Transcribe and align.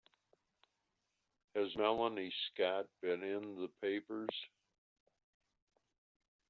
Has 1.53 1.75
Melanie 1.77 2.33
Scott 2.47 2.87
been 3.03 3.21
in 3.21 3.55
the 3.61 3.67
papers? 3.83 4.35